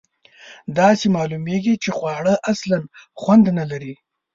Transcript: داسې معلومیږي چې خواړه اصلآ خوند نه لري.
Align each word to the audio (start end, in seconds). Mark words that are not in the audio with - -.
داسې 0.79 1.05
معلومیږي 1.17 1.73
چې 1.83 1.89
خواړه 1.97 2.33
اصلآ 2.51 2.79
خوند 3.21 3.45
نه 3.57 3.65
لري. 3.71 3.93